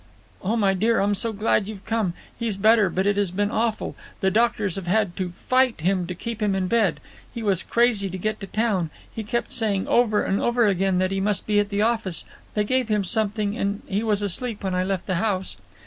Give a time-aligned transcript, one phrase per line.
[0.41, 2.15] "Oh, my dear, I'm so glad you've come.
[2.39, 3.95] He's better, but it has been awful.
[4.21, 6.99] The doctors have had to fight him to keep him in bed.
[7.31, 8.89] He was crazy to get to town.
[9.13, 12.25] He kept saying over and over again that he must be at the office.
[12.55, 15.57] They gave him something, and he was asleep when I left the house."